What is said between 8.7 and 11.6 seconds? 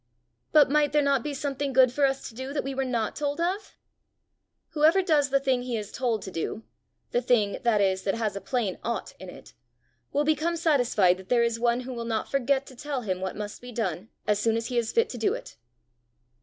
ought in it, will become satisfied that there is